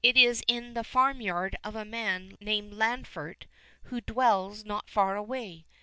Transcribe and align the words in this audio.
It 0.03 0.17
is 0.17 0.43
in 0.47 0.73
the 0.73 0.83
farmyard 0.83 1.57
of 1.63 1.75
a 1.75 1.85
man 1.85 2.35
named 2.41 2.73
Lanfert 2.73 3.45
who 3.83 4.01
'dwells 4.01 4.65
not 4.65 4.89
far 4.89 5.15
away. 5.15 5.67